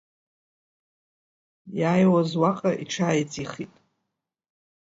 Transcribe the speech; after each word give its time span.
Иааиуаз 1.79 2.31
уаҟа 2.41 2.71
иҽааиҵихит. 2.83 3.73